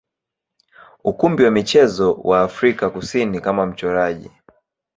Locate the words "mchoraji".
3.65-4.31